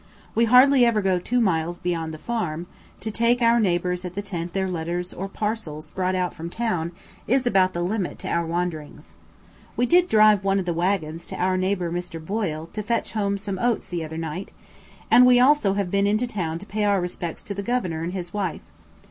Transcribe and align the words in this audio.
We 0.33 0.45
hardly 0.45 0.83
ever 0.83 0.99
go 0.99 1.19
two 1.19 1.39
miles 1.39 1.77
beyond 1.77 2.11
the 2.11 2.17
farm; 2.17 2.65
to 3.01 3.11
take 3.11 3.39
our 3.39 3.59
neighbours 3.59 4.03
at 4.03 4.15
the 4.15 4.23
tent 4.23 4.53
their 4.53 4.67
letters 4.67 5.13
or 5.13 5.27
parcels 5.29 5.91
brought 5.91 6.15
out 6.15 6.33
from 6.33 6.49
town, 6.49 6.91
is 7.27 7.45
about 7.45 7.73
the 7.73 7.83
limit 7.83 8.17
to 8.21 8.27
our 8.27 8.43
wanderings. 8.43 9.13
We 9.77 9.85
did 9.85 10.09
drive 10.09 10.43
one 10.43 10.57
of 10.57 10.65
the 10.65 10.73
waggons 10.73 11.27
to 11.27 11.35
our 11.35 11.55
neighbour 11.55 11.91
Mr. 11.91 12.19
Boyle 12.19 12.65
to 12.73 12.81
fetch 12.81 13.11
home 13.13 13.37
some 13.37 13.59
oats 13.59 13.87
the 13.89 14.03
other 14.03 14.17
night, 14.17 14.49
and 15.11 15.23
we 15.23 15.39
also 15.39 15.75
have 15.75 15.91
been 15.91 16.07
into 16.07 16.25
town 16.25 16.57
to 16.57 16.65
pay 16.65 16.83
our 16.83 16.99
respects 16.99 17.43
to 17.43 17.53
the 17.53 17.61
Governor 17.61 18.01
and 18.01 18.13
his 18.13 18.33
wife. 18.33 18.61